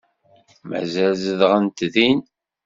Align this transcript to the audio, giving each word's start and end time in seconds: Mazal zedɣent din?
Mazal 0.69 1.11
zedɣent 1.23 1.79
din? 1.93 2.19